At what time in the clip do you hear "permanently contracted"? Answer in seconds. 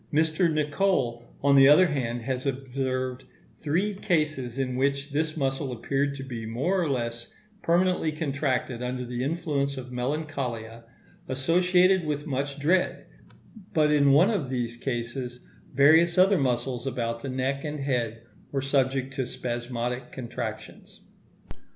7.61-8.81